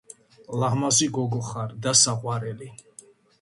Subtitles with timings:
[0.61, 2.73] ლამაზი გოგო ხარ და საყვარელი